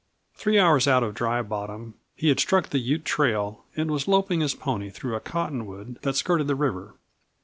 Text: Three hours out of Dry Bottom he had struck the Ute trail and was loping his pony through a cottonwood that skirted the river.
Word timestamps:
Three 0.33 0.57
hours 0.57 0.87
out 0.87 1.03
of 1.03 1.13
Dry 1.13 1.43
Bottom 1.43 1.93
he 2.15 2.29
had 2.29 2.39
struck 2.39 2.69
the 2.69 2.79
Ute 2.79 3.05
trail 3.05 3.65
and 3.75 3.91
was 3.91 4.07
loping 4.07 4.39
his 4.39 4.55
pony 4.55 4.89
through 4.89 5.13
a 5.15 5.19
cottonwood 5.19 5.99
that 6.01 6.15
skirted 6.15 6.47
the 6.47 6.55
river. 6.55 6.95